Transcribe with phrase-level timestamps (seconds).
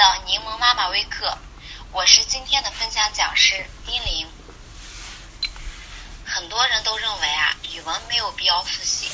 [0.00, 1.36] 到柠檬妈妈微课，
[1.92, 4.26] 我是今天的分享讲师丁玲。
[6.24, 9.10] 很多人都认为啊，语文没有必要复习，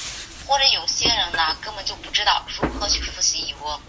[0.47, 3.81] 或者有些人呢根本就不知道如何去复习语文。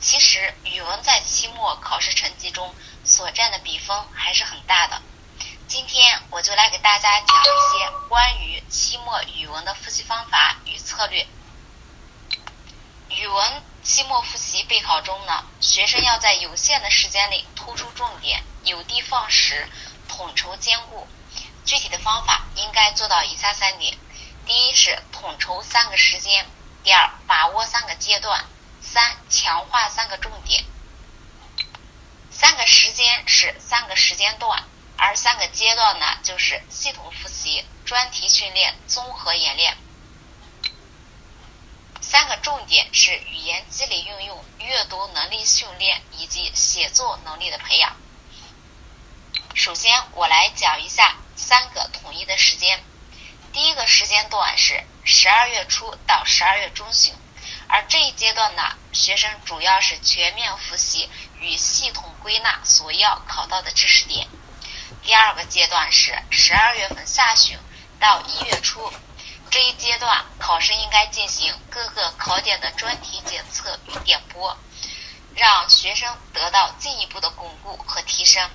[0.00, 5.02] 其实语文在期末考试成绩中所占的比分还是很大的。
[5.66, 11.26] 今天我就来给大家讲一些关于期末语文的复习方法与策略。
[13.08, 19.66] 语文期末复习备考中呢，学生要在有限的时间内突出重点，有的放矢，
[20.06, 21.08] 统筹兼顾。
[21.64, 23.96] 具体的方法应该做到以下三点：
[24.44, 26.44] 第一是统筹三个时间；
[26.84, 28.38] 第二，把握三个阶段；
[28.82, 30.66] 三，强化三个重点。
[32.30, 34.64] 三个时间是三个时间段，
[34.98, 39.78] 而三个阶段呢，就是系统复习、专题训练、综合演练。
[42.10, 47.94] 三个重点是语言积累运用、阅读能力训练以及写作能力的培养。
[49.54, 52.82] 首先，我来讲一下三个统一的时间。
[53.52, 57.12] 第一个时间段是十二月初到十二月中旬，
[57.68, 64.26] 而这一阶段呢，学生主要是全面复习与系统归纳所要考到的知识点。
[65.02, 67.58] 第二个阶段是十二月份下旬
[68.00, 68.90] 到一月初。
[69.50, 74.56] 这一阶段，考生应该进行各个考点的专题检测与点拨，
[75.34, 78.50] 让学生得到进一步的巩固和提升。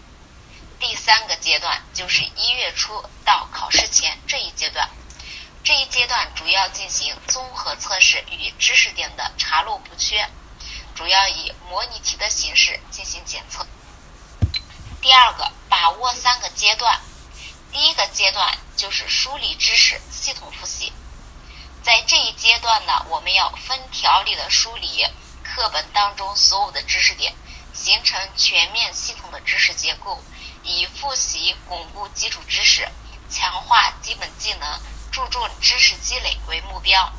[0.80, 4.88] 第三个阶段就是一月初到考试前这一阶段，
[5.64, 10.30] 这一阶段主要进行综合测试与知识点的查漏补缺，
[10.94, 13.66] 主要以模拟题的形式进行检测。
[15.02, 17.02] 第二个，把握三个阶段。
[17.74, 20.94] 第一个阶段就是梳理知识、系统复习。
[21.82, 25.04] 在这一阶段呢，我们要分条理的梳理
[25.44, 27.34] 课本当中所有的知识点，
[27.74, 30.24] 形成全面系统的知识结构，
[30.64, 32.88] 以复习巩固基础知识、
[33.28, 34.80] 强化基本技能、
[35.12, 37.12] 注重知识积累为目标。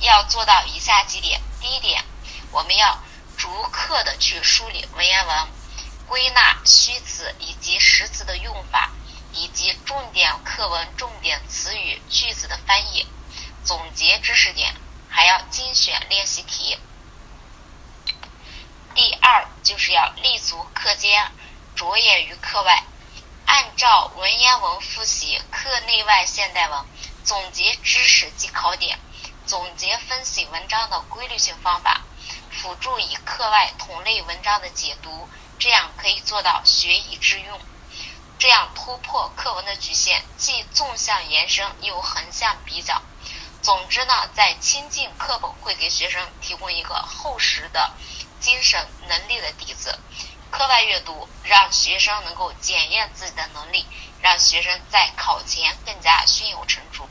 [0.00, 2.02] 要做到以下几点：第一点，
[2.50, 2.98] 我们要
[3.36, 5.48] 逐课的去梳理文言文，
[6.06, 8.90] 归纳虚词以及实词的用法。
[9.32, 13.06] 以及重点课文、重点词语、句子的翻译，
[13.64, 14.74] 总结知识点，
[15.08, 16.78] 还要精选练习题。
[18.94, 21.30] 第二，就是要立足课间，
[21.76, 22.82] 着眼于课外，
[23.46, 26.84] 按照文言文复习课内外现代文，
[27.22, 28.98] 总结知识及考点，
[29.46, 32.02] 总结分析文章的规律性方法，
[32.50, 35.28] 辅助以课外同类文章的解读，
[35.60, 37.60] 这样可以做到学以致用。
[38.38, 43.02] 这样突破课文的局限，既纵向延伸又横向比较。
[43.60, 47.90] 总之呢，在亲近课本会给学生提供一个厚实的
[48.38, 49.98] 精神能力的底子。
[50.52, 53.84] 课外阅读让学生能够检验自己的能力，
[54.22, 57.08] 让学生在考前更加胸有成竹。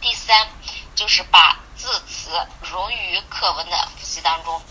[0.00, 0.48] 第三，
[0.94, 4.62] 就是把字词融于课文的复习当中，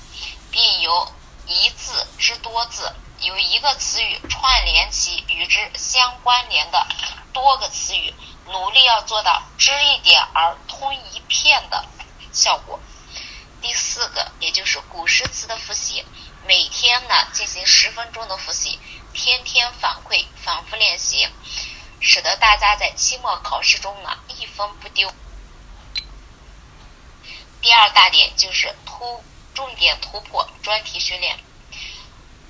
[0.49, 1.13] 并由
[1.45, 2.89] 一字之多字。
[3.21, 6.85] 有一个词语串联起与之相关联的
[7.33, 8.13] 多个词语，
[8.47, 11.85] 努力要做到知一点而通一片的
[12.31, 12.79] 效果。
[13.61, 16.05] 第四个，也就是古诗词的复习，
[16.45, 18.79] 每天呢进行十分钟的复习，
[19.13, 21.27] 天天反馈，反复练习，
[21.99, 25.11] 使得大家在期末考试中呢一分不丢。
[27.61, 29.23] 第二大点就是突
[29.55, 31.39] 重点突破专题训练。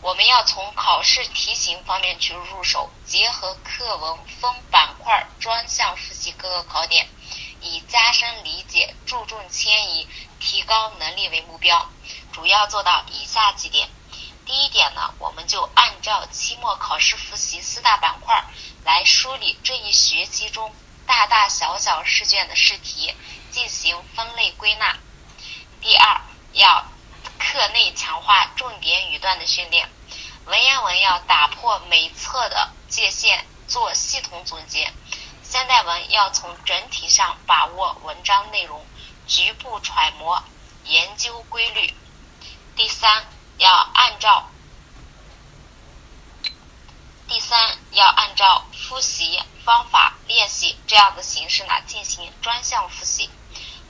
[0.02, 7.08] 我们要从考试题型方面去入手，结合课文分板块专项复习各个考点，
[7.62, 10.08] 以加深理解、注重迁移、
[10.40, 11.90] 提高能力为目标，
[12.32, 13.90] 主要做到以下几点。
[14.46, 18.46] 第一点呢，我们就按照期末考试复习四大板块
[18.84, 20.72] 来梳理这一学期中
[21.08, 23.12] 大大小小试卷的试题，
[23.50, 24.98] 进行分类归纳。
[25.82, 26.22] 第二，
[26.54, 26.86] 要
[27.38, 29.90] 课内强化重点语段的训练。
[30.46, 34.90] 文言文要打破每册的界限，做系统总结；
[35.44, 38.86] 现代文要从整体上把握文章内容，
[39.28, 40.44] 局部揣摩
[40.84, 41.94] 研究规律。
[42.76, 43.26] 第三，
[43.58, 44.50] 要按照
[47.28, 53.32] 第三要按照复习方法练习这样的形式呢进行专项复习，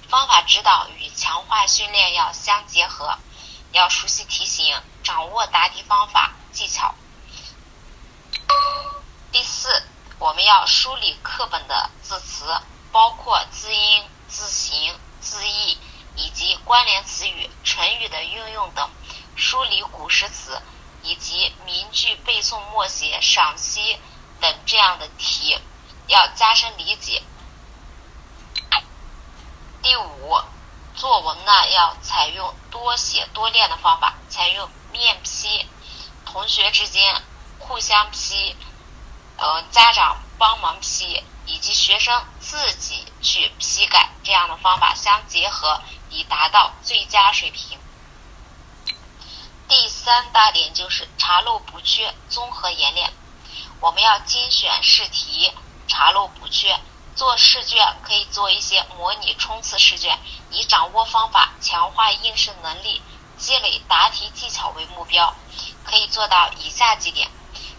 [0.07, 3.17] 方法指导与强化训练要相结合，
[3.75, 4.73] 要熟悉题型，
[5.03, 6.31] 掌握答题方法。
[6.53, 6.95] 技巧。
[9.33, 9.83] 第四，
[10.17, 12.45] 我们要梳理课本的字词，
[12.93, 15.77] 包括字音、字形、字义
[16.15, 18.89] 以及关联词语、成语的运用等，
[19.35, 20.61] 梳理古诗词
[21.03, 23.99] 以及名句背诵默写、赏析
[24.39, 25.59] 等这样的题，
[26.07, 27.21] 要加深理解。
[29.81, 30.39] 第五，
[30.95, 35.65] 作文呢要采用多写多练的方法，采用面批，
[36.25, 37.21] 同学之间
[37.59, 38.55] 互相批，
[39.37, 41.23] 呃，家长帮忙批。
[41.47, 47.77] 以及学生自己去批改这样的方法相结合，以达到最佳水平。
[49.67, 53.13] 第三大点就是查漏补缺，综合演练。
[53.79, 55.53] 我们要精选试题，
[55.87, 56.79] 查漏补缺。
[57.15, 60.19] 做试卷可以做一些模拟冲刺试卷，
[60.51, 63.01] 以掌握方法、强化应试能力、
[63.37, 65.33] 积累答题技巧为目标，
[65.83, 67.29] 可以做到以下几点。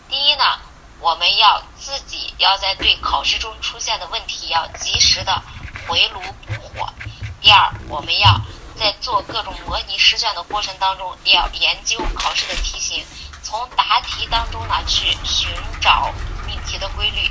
[0.09, 0.59] 第一呢。
[0.99, 5.43] 我们要自己要在对考试中出现的问题要及时的
[5.87, 6.89] 回炉补火。
[7.39, 8.41] 第二，我们要
[8.81, 13.05] 在做各种模拟试卷的过程当中，要研究考试的题型，
[13.43, 15.51] 从答题当中呢去寻
[15.83, 16.11] 找
[16.47, 17.31] 命题的规律。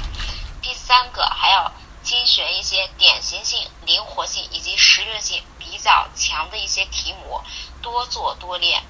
[0.62, 1.72] 第三个，还要
[2.06, 7.42] 精选一些典型性、灵活性以及实用性比较强的一些题目，
[7.82, 8.86] 多做多练。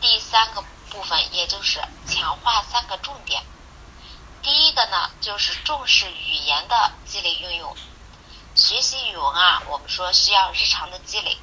[0.00, 0.64] 第三个。
[0.90, 3.42] 部分也就是强化三个重点。
[4.44, 7.76] 第一个呢，就是重视语言的积累运用。
[8.54, 11.36] 学习语文啊，我们说需要日常的积累。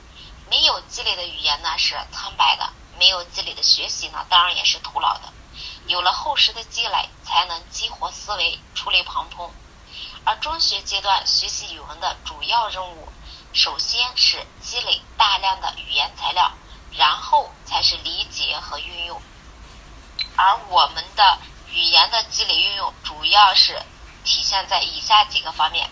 [0.50, 5.34] 没有积累的语言呢是苍白的，没有积累的学习呢，当然也是徒劳的。
[5.88, 9.52] 有了厚实的积累，才能激活思维，触类旁通。
[10.24, 13.08] 而中学阶段学习语文的主要任务，
[13.54, 16.52] 首先是积累大量的语言材料，
[16.92, 19.22] 然后才是理解和运用。
[20.38, 21.40] 而我们的
[21.72, 23.82] 语言的积累运用，主要是
[24.24, 25.90] 体现在以下几个方面：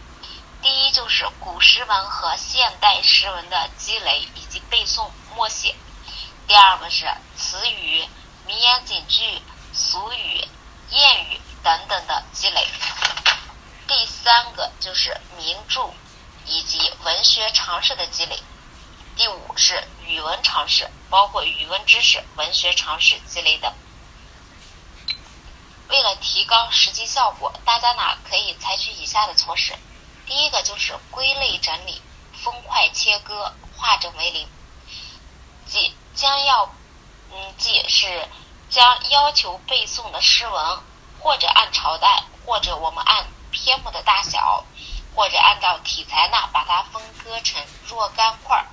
[0.61, 5.73] 第一，就是古诗文和现代诗文的积累以及背诵默写；
[6.47, 8.07] 第二个是词语、
[8.45, 9.41] 名言警句、
[9.73, 10.47] 俗语、
[10.91, 12.61] 谚语等等的积累；
[13.87, 15.89] 第三个就是名著
[16.45, 18.37] 以及文学常识的积累；
[19.15, 23.73] 第五是语文常识，包括语文知识、文学常识积累等。
[25.89, 29.73] 为了提高实际效果，大家呢可以采取以下的措施：
[30.25, 32.01] 第一个就是归类整理、
[32.43, 34.47] 分块切割、化整为零，
[35.65, 36.71] 即将要，
[37.31, 38.27] 嗯，即是
[38.69, 40.79] 将要求背诵的诗文，
[41.19, 44.63] 或者按朝代，或者我们按篇目的大小，
[45.15, 48.65] 或者按照题材呢，把它分割成若干块儿，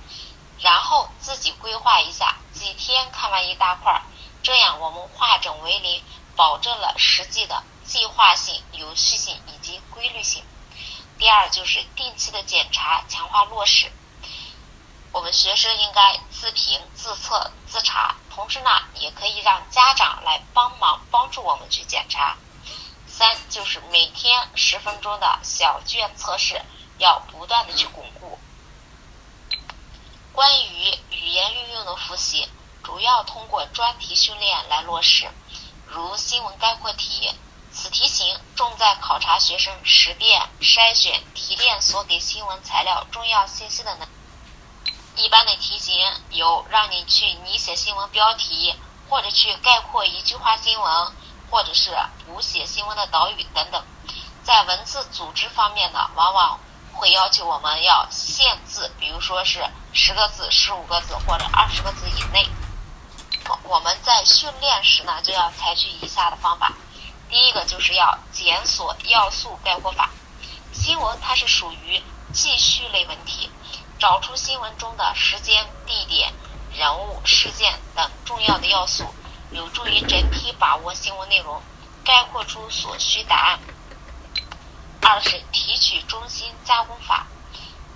[0.59, 4.01] 然后自己规划一下，几天看完一大块儿，
[4.43, 6.03] 这样我们化整为零。
[6.37, 10.45] 保证了实际的计划性、有序性以及规律性。
[11.17, 13.91] 第二就是定期的检查，强化落实。
[15.11, 22.37] 我们学生应该自评、自测、自查，同时呢，也可以让家长来帮忙帮助我们去检查。
[23.07, 26.61] 三就是每天十分钟的小卷测试，
[26.99, 28.37] 要不断的去巩固。
[30.33, 32.47] 关于语言运用的复习，
[32.83, 35.27] 主要通过专题训练来落实。
[35.87, 37.33] 如新闻概括题，
[37.71, 44.07] 此题型重在考察学生识辨、筛选、提炼所给新闻材料重要信息的能。
[45.17, 45.95] 一般的题型
[46.29, 48.75] 有让你去拟写新闻标题，
[49.09, 51.11] 或者去概括一句话新闻，
[51.49, 53.83] 或者是补写新闻的导语等等。
[54.43, 56.59] 在文字组织方面呢，往往
[56.93, 62.47] 会要求我们要限字，比如说是十个字、十五个字或者二十个字以内。
[63.63, 66.73] 我们在训练时呢，就要采取以下的方法。
[67.27, 70.11] 第一个就是要检索要素概括法。
[70.73, 73.49] 新闻它是属于记叙类文体，
[73.99, 76.31] 找出新闻中的时间、地点、
[76.71, 79.05] 人物、事件等重要的要素，
[79.51, 81.61] 有助于整体把握新闻内容，
[82.03, 83.59] 概括出所需答案。
[85.01, 87.25] 二是提取中心加工法，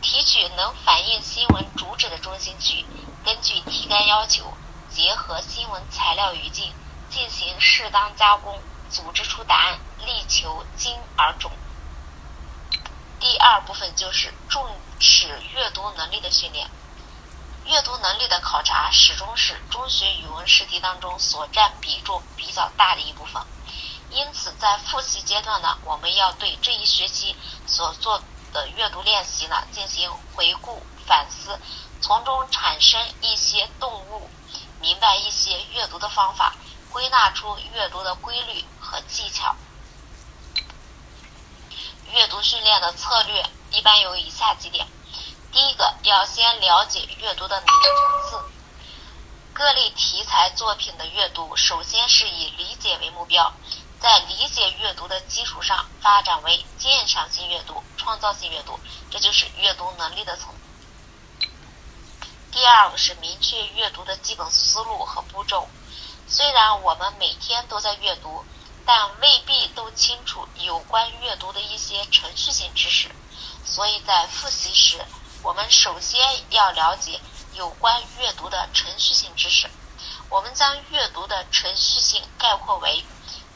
[0.01, 2.85] 提取能反映新闻主旨的中心句，
[3.23, 4.53] 根据题干要求。
[4.89, 6.73] 结合新闻材料语境
[7.09, 11.51] 进行适当加工，组织出答案，力求精而准。
[13.21, 14.67] 第二部分就是重
[14.99, 16.67] 视阅读能力的训练。
[17.65, 23.39] 阅读能力的考察始终是中学语文试题当中所占比重比较大的一部分。
[24.09, 27.35] 因此，在复习阶段呢，我们要对这一学期
[27.67, 28.19] 所做
[28.51, 31.59] 的阅读练习呢进行回顾反思，
[32.01, 34.27] 从中产生一些动物。
[34.81, 36.55] 明白一些阅读的方法，
[36.89, 39.55] 归纳出阅读的规律和技巧。
[42.13, 44.85] 阅读训练的策略一般有以下几点：
[45.51, 48.51] 第一个要先了解阅读的能力层次。
[49.53, 53.53] 各类题材作品的阅读，首先是以理解为目标，
[53.99, 58.77] 在理解阅读的基础上发展为鉴赏性阅读、创造性阅读，
[59.09, 60.53] 这就是阅读能力的层。
[62.51, 65.69] 第二个是明确阅读的基本思路和步骤。
[66.27, 68.43] 虽然我们每天都在阅读，
[68.85, 73.09] 但未必都清楚有关阅读的一些程序性知识，
[73.65, 75.03] 所以在复习时，
[75.43, 76.19] 我们首先
[76.49, 77.19] 要了解。
[77.53, 79.69] 有关阅读的程序性知识，
[80.29, 83.03] 我们将阅读的程序性概括为：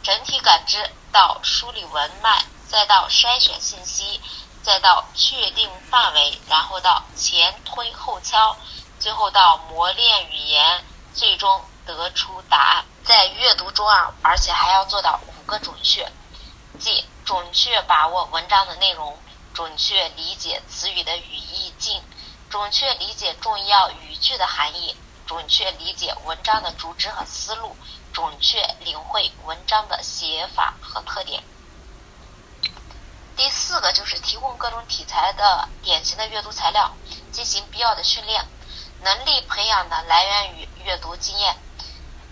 [0.04, 4.20] 整体感知到梳理文脉，再到筛选信息，
[4.62, 8.58] 再到确定范围，然后到前推后敲，
[9.00, 12.86] 最后到磨练语言，最终得出答案。
[13.04, 16.12] 在阅读中啊，而且还要做到五个准确，
[16.80, 19.18] 即准确把握文章的内容，
[19.54, 22.04] 准确理解词语的语义境。
[22.50, 27.76] 准确理解重要语句的含义，准确理解文章的主旨和思路，
[28.14, 31.44] 准确领会文章的写法和特点。
[33.36, 36.96] 第四个就是提供各种题材的典型的阅读材料，
[37.32, 38.46] 进行必要的训练。
[39.02, 41.58] 能力培养的来源于阅读经验。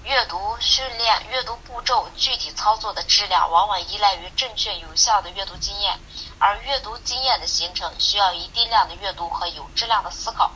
[0.03, 5.97] 阅读训练、阅读步骤具体操作的质量，往往依赖于正确有效的阅读经验。
[6.39, 10.51] 而阅读经验的形成，需要一定量的阅读和有质量的思考。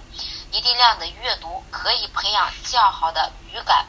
[0.51, 3.87] 一定量的阅读可以培养较好的语感。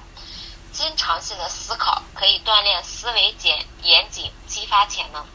[0.72, 5.26] 经常性的思考可以锻炼思维简严谨，激发潜能。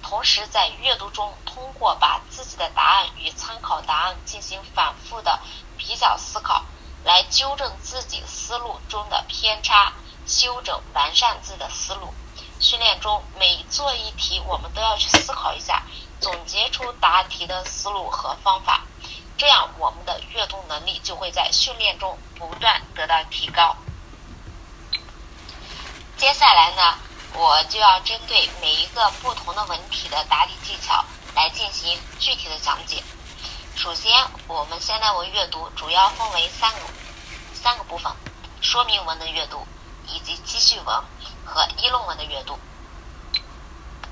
[0.00, 5.40] 同时，在阅读中，通过把自己的答案与参考答案进行反复的
[5.76, 6.64] 比较思考。
[7.06, 9.92] 来纠正自己思路中的偏差，
[10.26, 12.12] 修整完善自己的思路。
[12.58, 15.84] 训练中每做一题，我们都要去思考一下，
[16.20, 18.82] 总结出答题的思路和方法，
[19.38, 23.76] 这样我们的阅读能力就会在训练中不断得到提高。
[26.16, 26.98] 接下来呢，
[27.34, 31.04] 我就要针对每一个不同的文体的答题技巧
[31.36, 33.00] 来进行具体的讲解。
[33.76, 34.10] 首先，
[34.48, 36.80] 我们现代文阅读主要分为三个
[37.52, 38.10] 三个部分：
[38.62, 39.66] 说明文的阅读，
[40.08, 41.04] 以及记叙文
[41.44, 42.58] 和议论文的阅读。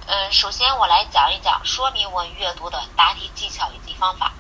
[0.07, 4.35] 嗯，首先我来讲一讲说明文阅读的答题技巧以及方法。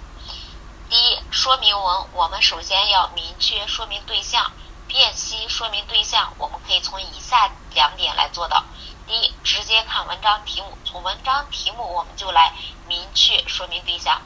[0.90, 4.52] 第一，说明文我们首先要明确说明对象，
[4.86, 8.62] 辨析说明对象，我们可以从以下两点来做到：
[9.06, 12.52] 第一，直接看文章题目，从文章题目我们就来
[12.86, 14.20] 明确说明对象。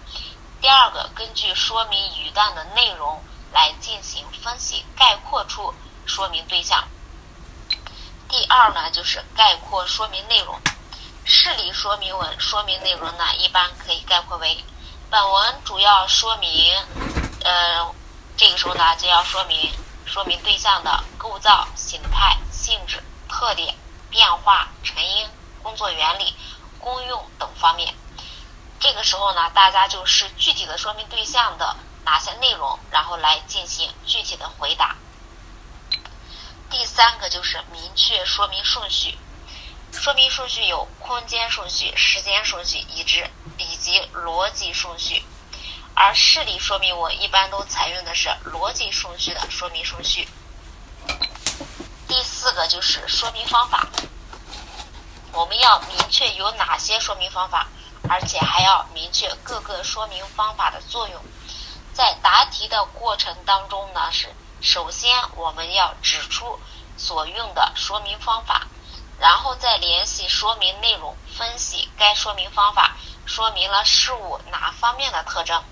[0.61, 3.23] 第二个，根据说明语段的内容
[3.53, 5.73] 来进行分析，概括出
[6.05, 6.89] 说明对象。
[8.29, 10.61] 第二呢，就是概括说明内容。
[11.25, 14.65] 事例说明文说明内容呢，一般可以概括为：
[15.09, 16.75] 本文主要说明，
[17.45, 17.95] 呃，
[18.37, 19.73] 这个时候呢就要说明
[20.07, 23.77] 说明对象的构造、形态、性质、特点、
[24.11, 25.29] 变化、成因、
[25.63, 26.35] 工作原理、
[26.81, 27.95] 功用等方面。
[28.81, 34.97] 这个时候呢，大家就是具体的说明对象的哪些内容，然后来进行具体的回答。
[36.71, 39.19] 第三个就是明确说明顺序，
[39.93, 43.25] 说明顺序有空间顺序、时间顺序，以及
[43.57, 45.25] 以及逻辑顺序。
[45.95, 50.29] 而事例说明文一般都采用的是逻辑顺序的说明顺序。
[52.07, 53.89] 第四个就是说明方法，
[55.33, 57.67] 我们要明确有哪些说明方法。
[58.09, 61.23] 而且还要明确各个说明方法的作用。
[61.93, 64.29] 在答题的过程当中呢，是
[64.61, 66.59] 首先我们要指出
[66.97, 68.67] 所用的说明方法，
[69.19, 72.97] 然后再联系说明内容，分析该说明方法
[73.27, 75.63] 说明了事物哪方面的特征。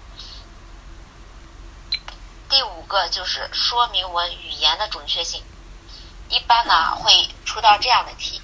[2.48, 5.42] 第五个就是说明文语言的准确性，
[6.28, 8.40] 一般呢会出到这样的题。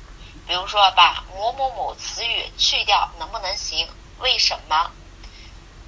[0.47, 3.89] 比如说，把某某某词语去掉能不能行？
[4.19, 4.91] 为什么？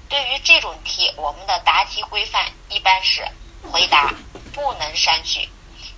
[0.07, 3.27] 对于这种题，我们的答题规范一般是
[3.71, 4.13] 回答
[4.53, 5.49] 不能删去，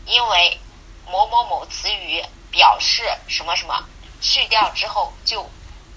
[0.06, 0.60] 因为
[1.06, 3.88] 某某某词语表示什么什么，
[4.22, 5.50] 去掉之后就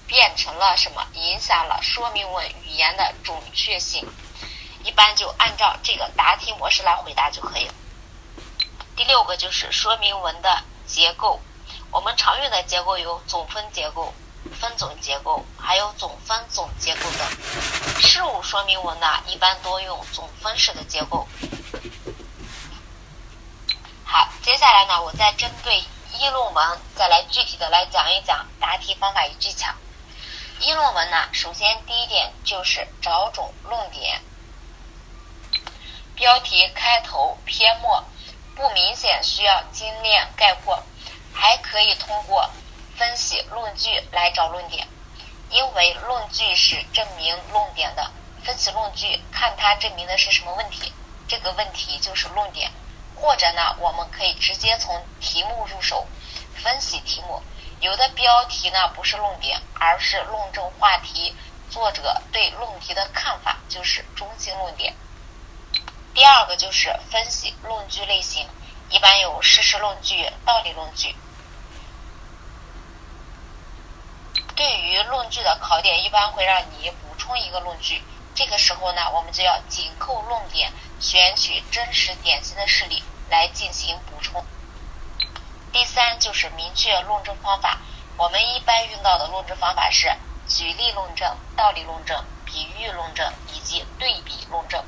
[0.07, 4.07] 变成了什么，影响了说明文语言的准确性。
[4.83, 7.73] 一般就按照这个答题模式来回答就可以了。
[8.95, 11.39] 第六个就是说明文的结构。
[11.91, 14.13] 我们常用的结构有总分结构、
[14.59, 18.01] 分总结构，还有总分总结构等。
[18.01, 21.27] 事物说明文呢，一般多用总分式的结构。
[24.05, 25.79] 好，接下来呢，我再针对
[26.17, 29.73] 议论文再来具体的来讲一讲答题方法与技巧。
[30.61, 34.21] 议论文呢，首先第一点就是找准论点，
[36.15, 38.01] 标题开头篇末
[38.55, 40.81] 不明显，需要精炼概括。
[41.33, 42.49] 还可以通过
[42.97, 44.87] 分析论据来找论点，
[45.49, 48.11] 因为论据是证明论点的。
[48.43, 50.91] 分析论据，看它证明的是什么问题，
[51.27, 52.71] 这个问题就是论点。
[53.15, 56.07] 或者呢，我们可以直接从题目入手
[56.55, 57.41] 分析题目。
[57.79, 61.35] 有的标题呢不是论点，而是论证话题，
[61.69, 64.95] 作者对论题的看法，就是中心论点。
[66.15, 68.47] 第二个就是分析论据类型，
[68.91, 71.15] 一般有事实论据、道理论据。
[74.55, 78.03] 对于论据的考点，一般会让你补充一个论据。
[78.35, 84.45] 这个时候呢，我们就要紧扣论点，选取真实典型的事例来进行补充。
[85.71, 87.79] 第三就是明确论证方法，
[88.17, 90.13] 我们一般用到的论证方法是
[90.47, 94.83] 举例论证、道理论证、比喻论证以及对比论证。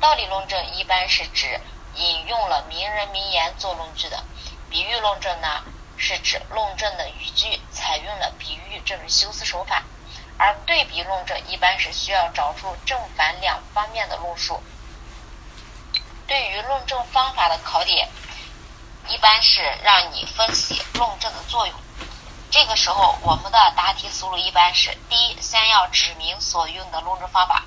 [0.00, 1.60] 道理论证一般是指
[1.94, 4.22] 引用了名人名言做论据的，
[4.68, 5.62] 比喻论证呢
[5.96, 9.82] 是指论证的语句采用了比喻这种修辞手法。
[10.38, 14.62] 而对比论证一般是需要找出正反两方面的论述。
[16.26, 18.08] 对于论证方法的考点，
[19.08, 21.76] 一般是让你分析论证的作用。
[22.50, 27.62] 这个时候，我们的答题思路一般是：第一，先要指明所用的论证方法；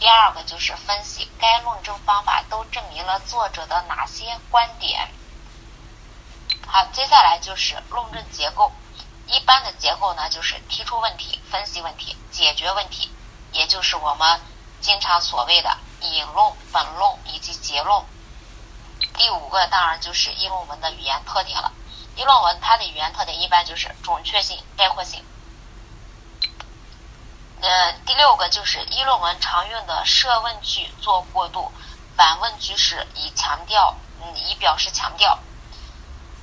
[0.00, 5.10] 第二个就是分析该论证方法都证明了作者的哪些观点。
[6.66, 8.72] 好，接下来就是论证结构。
[9.26, 13.12] 一般的结构呢，就是提出问题、分析问题、解决问题，
[13.52, 14.40] 也就是我们
[14.80, 18.02] 经常所谓的引论、本论以及结论。
[19.18, 21.70] 第五个当然就是议论文的语言特点了。
[22.16, 25.22] 议论文它的语言特点一般就是准确性、概括性。
[27.62, 31.70] 呃，第六个就是议论文常用的设问句做过渡，
[32.16, 35.38] 反问句式以强调，嗯，以表示强调。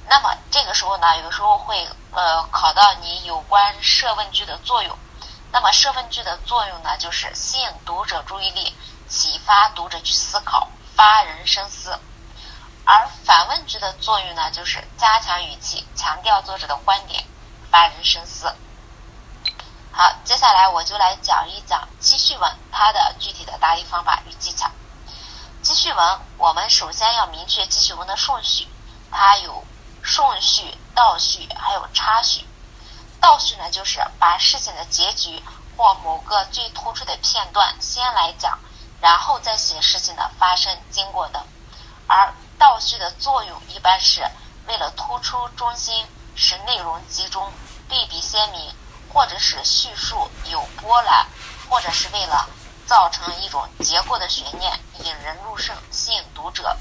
[0.08, 4.98] 那么这个时候呢，有时候会呃考到你有关设问句的作用。
[5.52, 8.76] 那么设问句的作用呢，就是吸引读者注意力，
[9.08, 12.00] 启发读者去思考，发人深思。
[12.86, 17.26] 而反问句的作用呢，就是加强语气，强调作者的观点，
[17.72, 18.54] 发人深思。
[19.98, 24.70] 好，接下来我就来讲一讲记叙文它的具体的答题方法与技巧。
[25.64, 28.68] 记叙文，我们首先要明确记叙文的顺序，
[29.12, 29.66] 它有。
[30.04, 32.48] 顺序、倒序还有插序。
[33.20, 35.44] 倒序呢，就是把事情的结局
[35.76, 38.58] 或某个最突出的片段先来讲，
[39.02, 41.44] 然后再写事情的发生经过等。
[42.08, 44.26] 而倒序的作用一般是
[44.68, 47.52] 为了突出中心，使内容集中、
[47.90, 48.74] 对比鲜明，
[49.18, 51.26] 或者是叙述有波澜，
[51.68, 52.48] 或者是为了
[52.86, 56.78] 造成一种结构的悬念，引人入胜，吸引读者。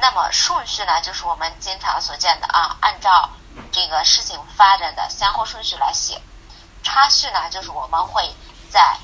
[0.00, 3.30] 那么顺序呢，就是我们经常所见的啊，按照
[3.70, 6.20] 这个事情发展的先后顺序来写。
[6.82, 8.34] 插叙呢，就是我们会
[8.68, 8.98] 在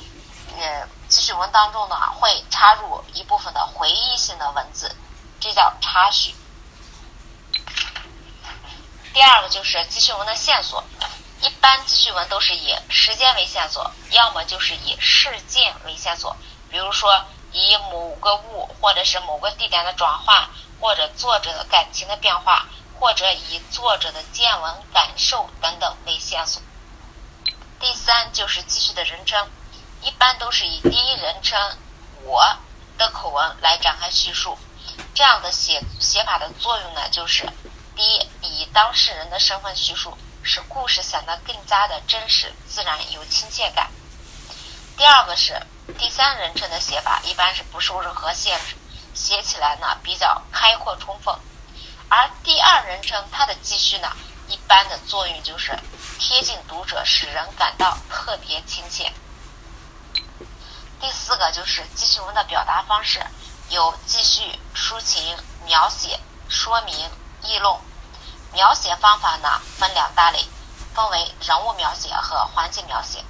[0.56, 4.96] 呃记叙文当中呢，会插入一部分的回忆性的文字，
[5.38, 6.34] 这叫插叙。
[9.14, 10.82] 第二个就是记叙文的线索，
[11.42, 16.36] 一般记叙文都是以时间为线索，要么就是以事件为线索，
[16.70, 20.48] 比如说以某个物或者是某个地点的转换。
[20.80, 22.68] 或者作者的感情的变化，
[23.00, 26.62] 或者以作者的见闻感受等等为线索。
[27.80, 29.50] 第三就是记叙的人称，
[30.02, 31.76] 一般都是以第一人称
[32.22, 32.46] 我
[32.96, 34.56] 的口吻来展开叙述。
[35.16, 37.44] 这样的写写法的作用呢，就是
[37.96, 43.90] 第一，以当事人的身份叙述，使故事显得更加的真实、自然、有亲切感。
[44.96, 45.60] 第二个是
[45.98, 48.76] 第三人称的写法，一般是不受任何限制。
[49.14, 51.34] 写起来呢比较开阔充分，
[52.08, 54.08] 而第二人称它的记叙呢，
[54.46, 55.76] 一般的作用就是
[56.20, 59.12] 贴近读者，使人感到特别亲切。
[61.00, 63.20] 第四个就是记叙文的表达方式，
[63.70, 66.94] 有记叙、抒情、描写、说明、
[67.42, 67.74] 议论。
[68.52, 70.46] 描写方法呢分两大类，
[70.94, 73.24] 分为人物描写和环境描写。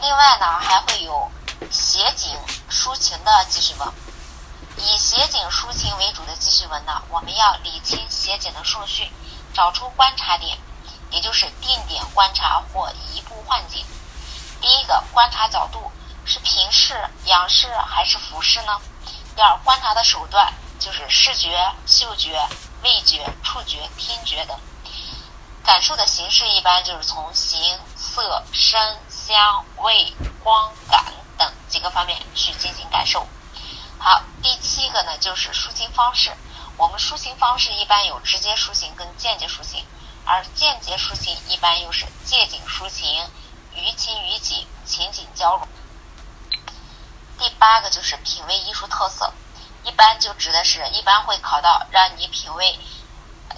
[0.00, 1.30] 另外呢还会有。
[1.70, 2.36] 写景
[2.70, 3.92] 抒情的记叙文，
[4.78, 9.12] 以写景抒情为主的记叙文呢，我们要理清写景的顺序，
[9.52, 10.58] 找出观察点，
[11.10, 13.84] 也就是定点观察或移步换景。
[14.60, 15.92] 第一个观察角度
[16.24, 16.94] 是平视、
[17.26, 18.80] 仰视还是俯视呢？
[19.36, 20.50] 第二，观察的手段
[20.80, 22.44] 就是视觉、嗅觉、
[22.82, 24.58] 味觉、触觉、听觉等。
[25.62, 30.12] 感受的形式一般就是从形、色、声、香、味、
[30.42, 31.04] 光、感
[31.38, 31.52] 等。
[31.68, 33.24] 几个方面去进行感受。
[33.98, 36.32] 好，第七个呢就是抒情方式。
[36.76, 39.84] 我们抒情方式一般有直接抒情跟间接抒情，
[40.24, 43.30] 而间接抒情一般又是借景抒情，
[43.74, 45.68] 于情于景，情景交融。
[47.38, 49.32] 第八个就是品味艺术特色，
[49.84, 52.78] 一般就指的是一般会考到让你品味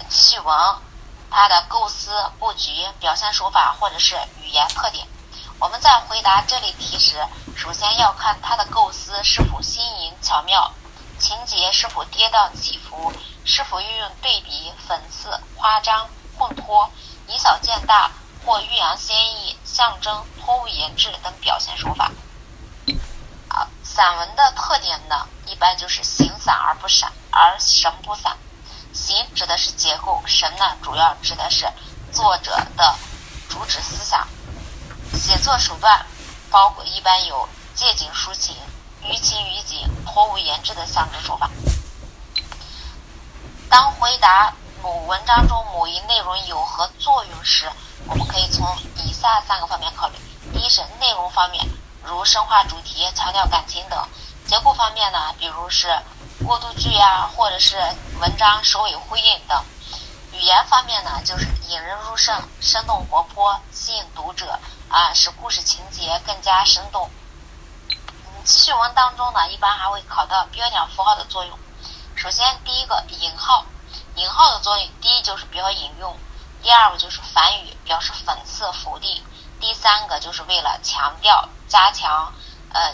[0.09, 0.55] 记叙文，
[1.29, 5.07] 它的构思布局、表现手法或者是语言特点。
[5.59, 7.15] 我们在回答这类题时，
[7.55, 10.71] 首先要看它的构思是否新颖巧妙。
[11.19, 13.13] 情节是否跌宕起伏？
[13.45, 16.89] 是否运用对比、讽刺、夸张、烘托、
[17.27, 18.11] 以小见大
[18.45, 22.11] 或欲扬先抑、象征、托物言志等表现手法？
[23.95, 28.35] 散文的特点呢，一般就是形散而不散，而神不散。
[28.91, 31.71] 形指的是结构，神呢，主要指的是
[32.11, 32.95] 作者的
[33.47, 34.27] 主旨思想。
[35.13, 36.03] 写作手段
[36.49, 38.55] 包括一般有借景抒情。
[39.05, 41.51] 于情于景、托物言志的象征手法。
[43.69, 47.69] 当回答某文章中某一内容有何作用时，
[48.07, 50.15] 我们可以从以下三个方面考虑：
[50.53, 51.67] 一是内容方面，
[52.05, 53.99] 如深化主题、强调感情等；
[54.45, 55.97] 结构方面呢，比如是
[56.45, 57.77] 过渡句呀，或者是
[58.19, 59.63] 文章首尾呼应等；
[60.31, 67.09] 语言方面呢，就是引人入胜、生动活泼、吸引读者啊，使故事情节更加生动。
[68.43, 71.57] 记叙文当中呢，一般还会考到标点符号的作用。
[72.15, 73.65] 首先，第一个引号，
[74.15, 76.13] 引号的作用，第一就是表引用，
[76.61, 79.23] 第二个就是反语，表示讽刺、否定，
[79.63, 82.33] 第三个就是为了强调、加强，
[82.73, 82.93] 呃，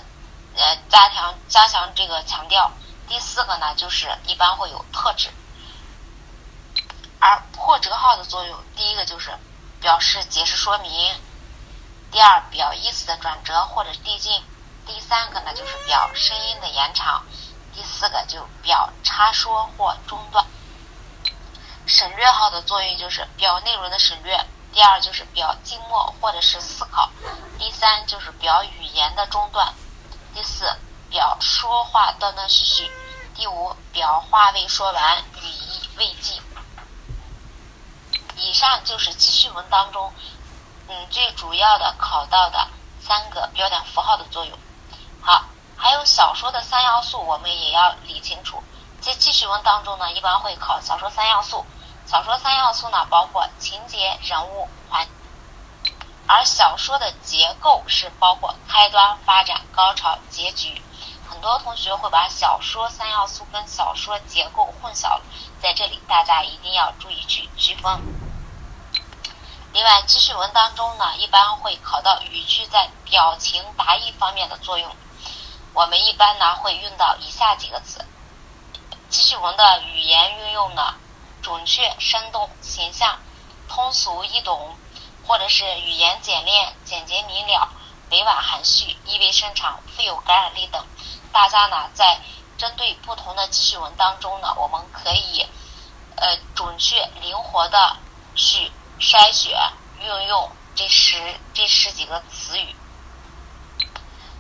[0.56, 2.72] 呃，加强、加强这个强调。
[3.08, 5.32] 第四个呢，就是一般会有特指。
[7.20, 9.32] 而破折号的作用，第一个就是
[9.82, 11.20] 表示解释说明，
[12.12, 14.44] 第二表意思的转折或者递进。
[14.86, 17.24] 第三个呢，就是表声音的延长；
[17.74, 20.46] 第四个就表插说或中断。
[21.88, 24.38] 省略号的作用就是表内容的省略；
[24.72, 27.10] 第二就是表静默或者是思考；
[27.58, 29.74] 第三就是表语言的中断；
[30.34, 30.78] 第四
[31.10, 32.90] 表说话断断续续；
[33.36, 36.42] 第五表话未说完，语意未尽。
[38.38, 40.14] 以上就是记叙文当中，
[40.88, 42.68] 嗯，最主要的考到的
[43.02, 44.58] 三个标点符号的作用。
[45.20, 45.44] 好，
[45.76, 48.64] 还有小说的三要素，我们也要理清楚。
[49.02, 51.66] 在记叙文当中呢，一般会考小说三要素。
[52.10, 55.08] 小说三要素呢，包括情节、人物、环。
[56.26, 60.82] 而小说的结构是包括开端、发展、高潮、结局。
[61.30, 65.20] 很多同学会把小说三要素跟小说结构混淆，
[65.62, 68.02] 在这里大家一定要注意去区分。
[69.72, 74.96] 另外，记叙文当中呢，一般会考到语句在表情达意方面的作用。
[75.76, 78.04] 我们一般呢会用到以下几个词：
[79.12, 80.96] 记叙文的语言运用呢，
[81.42, 83.20] 准确、生动、形象、
[83.68, 84.76] 通俗易懂，
[85.26, 87.70] 或者是语言简练、简洁明了、
[88.12, 90.86] 委婉含蓄、意味深长、富有感染力等。
[91.32, 92.20] 大家呢在
[92.58, 95.46] 针对不同的记叙文当中呢，我们可以
[96.16, 97.98] 呃准确、灵活的
[98.36, 99.58] 去筛选、
[100.02, 102.76] 运用这十这十几个词语。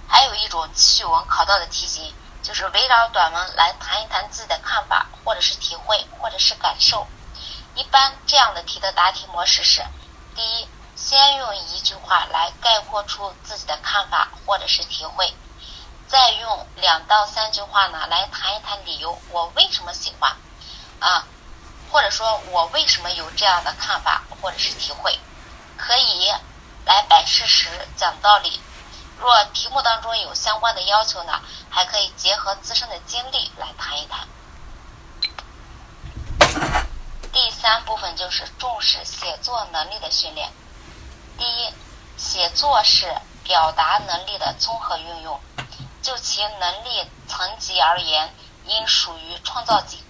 [0.07, 7.07] 还有一种记叙文考到的题型，就是围绕短文来谈一谈自己的看法，或者是体会，或者是感受。
[7.75, 9.83] 一般这样的题的答题模式是：
[10.35, 15.33] 第一，先用一句话来概括出自己的看法或者是体会，
[16.07, 20.35] 再用两到三句话呢来谈一谈理由，我为什么喜欢
[20.99, 21.25] 啊，
[21.91, 25.17] 或者说我为什么有这样的看法或者是体会，
[25.77, 26.33] 可以
[26.85, 28.59] 来摆事实、讲道理。
[29.19, 34.27] 若题目当中有相关的要求呢，还可以结合自身的经历来谈一谈。
[37.31, 40.49] 第三部分就是重视写作能力的训练。
[41.37, 41.73] 第一，
[42.17, 45.39] 写作是表达能力的综合运用，
[46.01, 48.33] 就其能力层级而言，
[48.65, 50.03] 应属于创造级。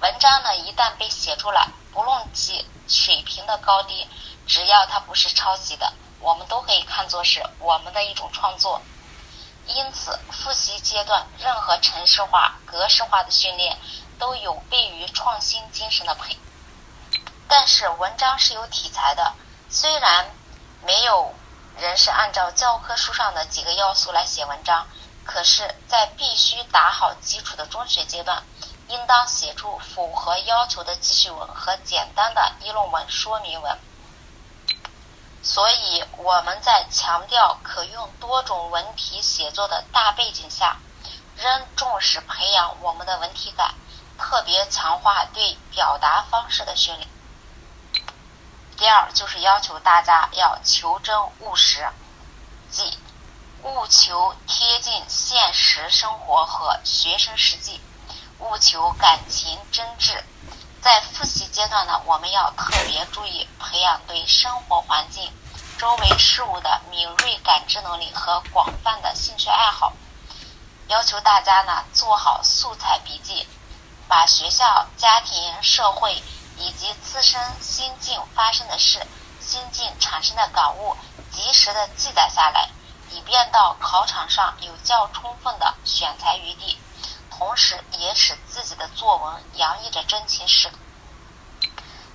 [0.00, 4.06] 文章呢，一旦被写出来，不论其水平的高低，
[4.46, 5.92] 只要它不是抄袭的。
[6.20, 8.80] 我们都可以看作是我们的一种创作，
[9.66, 13.78] 因此复习阶段任何程式化、格式化的训练
[14.18, 16.36] 都有悖于创新精神的培。
[17.46, 19.32] 但是文章是有题材的，
[19.70, 20.26] 虽然
[20.84, 21.34] 没有
[21.78, 24.86] 人是按照教科书上的几个要素来写文章，
[25.24, 28.42] 可是，在必须打好基础的中学阶段，
[28.88, 33.78] 应当写出符合要求的记叙文和简单的议论文、说明文。
[35.42, 40.76] 所以我们在强调可用多种文体写作的大背景下，
[41.36, 43.74] 仍重视培养我们的文体感，
[44.18, 47.08] 特别强化对表达方式的训练。
[48.76, 51.88] 第二就是要求大家要求真务实，
[52.70, 52.98] 即
[53.62, 57.80] 务求贴近现实生活和学生实际，
[58.38, 60.22] 务求感情真挚。
[60.80, 65.30] 在复习阶段呢，我们要特别注意培养对生活环境、
[65.76, 69.92] 周围事物的敏锐感知能力和广泛的兴趣爱好。
[70.86, 73.46] 要求大家呢做好素材笔记，
[74.06, 76.22] 把学校、家庭、社会
[76.56, 79.04] 以及自身心境发生的事、
[79.40, 80.96] 心境产生的感悟
[81.32, 82.70] 及时的记载下来，
[83.10, 86.78] 以便到考场上有较充分的选材余地。
[87.38, 90.76] 同时，也使自己的作文洋溢着真情实感。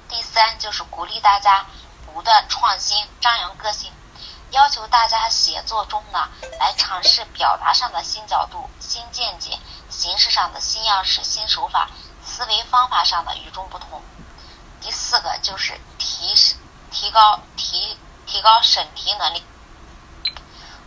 [0.09, 1.65] 第三，就是鼓励大家
[2.05, 3.89] 不断创新，张扬个性，
[4.51, 6.27] 要求大家写作中呢，
[6.59, 9.57] 来尝试表达上的新角度、新见解，
[9.89, 11.89] 形式上的新样式、新手法，
[12.25, 14.03] 思维方法上的与众不同。
[14.81, 16.35] 第四个就是提
[16.91, 19.41] 提高提提高审题能力。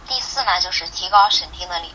[0.06, 1.94] 第四呢，就是提高审题能力。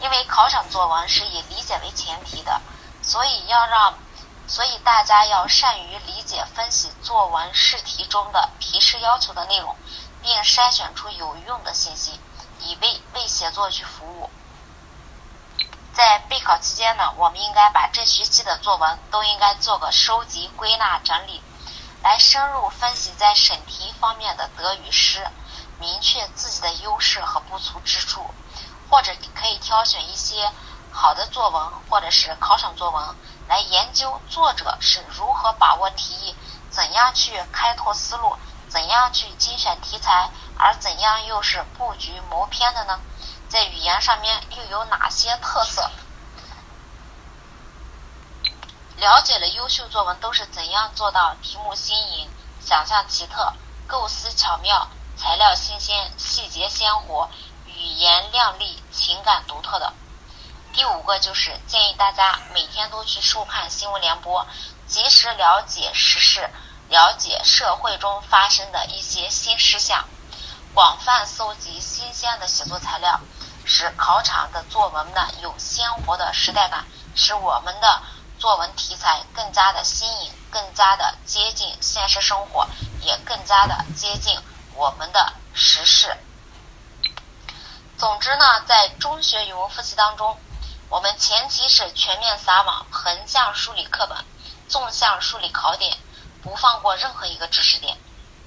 [0.00, 2.60] 因为考场作文是以理解为前提的，
[3.02, 3.94] 所以要让，
[4.48, 9.76] 所以大家要善于理解分析作文试题中的提示要求的内容，
[10.22, 12.18] 并筛选出有用的信息，
[12.60, 14.30] 以为为写作去服务。
[15.92, 21.42] 在备考期间呢，我们应该把这学期的作文都应该做个收集、归纳、整理，
[22.02, 25.26] 来深入分析在审题方面的得与失，
[25.78, 28.24] 明确自己的优势和不足之处。
[28.90, 30.50] 或者你可以挑选一些
[30.90, 33.16] 好的作文，或者是考场作文，
[33.48, 36.36] 来研究作者是如何把握题意，
[36.70, 38.36] 怎样去开拓思路，
[38.68, 42.98] 怎样去精选题材，而怎样又是布局谋篇的呢？
[43.48, 45.90] 在语言上面又有哪些特色？
[48.96, 52.28] 了解了优秀作文都是怎样做到题目新颖、
[52.60, 53.54] 想象奇特、
[53.86, 57.30] 构思巧妙、材料新鲜、细节鲜活。
[57.80, 59.94] 语言靓丽，情感独特的。
[60.74, 64.46] 第五个就是建议大家每天都去收看新闻联播，
[64.86, 66.50] 及时了解时事，
[66.90, 70.04] 了解社会中发生的一些新事项，
[70.74, 73.18] 广泛搜集新鲜的写作材料，
[73.64, 76.84] 使考场的作文呢有鲜活的时代感，
[77.16, 78.02] 使我们的
[78.38, 82.68] 作文题材更加的新颖，更加的接近现实生活，
[83.00, 84.38] 也更加的接近
[84.74, 86.14] 我们的时事。
[88.00, 90.38] 总之呢，在中学语文复习当中，
[90.88, 94.16] 我们前期是全面撒网，横向梳理课本，
[94.70, 95.98] 纵向梳理考点，
[96.42, 97.94] 不放过任何一个知识点；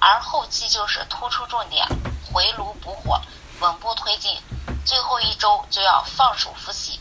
[0.00, 1.86] 而后期就是突出重点，
[2.32, 3.20] 回炉补火，
[3.60, 4.42] 稳步推进。
[4.84, 7.00] 最后一周就要放手复习，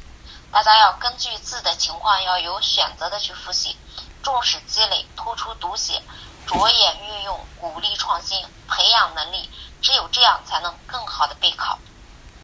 [0.51, 3.75] 大家要根据自己的情况，要有选择的去复习，
[4.21, 6.03] 重视积累，突出读写，
[6.45, 9.49] 着眼运用，鼓励创新，培养能力。
[9.81, 11.79] 只有这样，才能更好的备考。